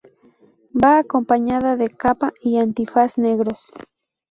Va 0.73 0.97
acompañada 0.97 1.75
de 1.77 1.91
capa 1.91 2.33
y 2.41 2.57
antifaz 2.57 3.19
negros. 3.19 3.71